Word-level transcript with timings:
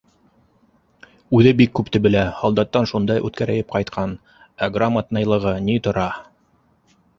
Үҙе 1.39 1.51
бик 1.59 1.75
күпте 1.79 2.01
белә, 2.05 2.23
һалдаттан 2.39 2.89
шундай 2.93 3.23
үткерәйеп 3.29 3.71
ҡайтҡан, 3.77 4.17
ә 4.69 4.73
грамотныйлығы 4.81 5.55
ни 5.69 5.81
тора? 5.89 6.11